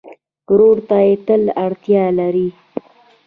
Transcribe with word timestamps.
ورور 0.51 0.77
ته 0.89 0.99
تل 1.25 1.41
اړتیا 1.63 2.03
لرې. 2.19 2.47